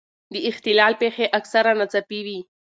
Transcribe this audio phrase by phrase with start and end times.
[0.33, 2.39] د اختلال پېښې اکثره ناڅاپي وي.